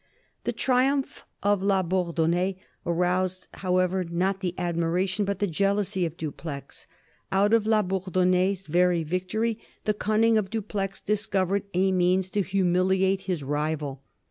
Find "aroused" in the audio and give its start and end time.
2.87-3.47